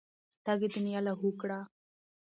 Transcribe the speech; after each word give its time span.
تږې 0.45 0.67
دنيا 0.75 0.99
لاهو 1.05 1.29
کړه. 1.41 1.59